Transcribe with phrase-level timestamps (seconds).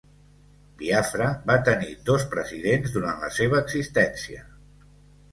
[0.77, 4.41] Biafra va tenir dos presidents durant la seva existència.